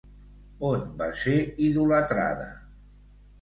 [0.69, 1.35] On va ser
[1.67, 2.49] idolatrada?